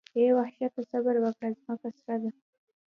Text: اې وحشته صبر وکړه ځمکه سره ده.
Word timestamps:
اې 0.17 0.25
وحشته 0.37 0.81
صبر 0.91 1.15
وکړه 1.23 1.49
ځمکه 1.57 1.89
سره 1.97 2.17
ده. 2.21 2.29